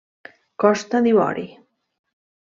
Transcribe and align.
Costa 0.63 1.01
d'Ivori. 1.09 1.45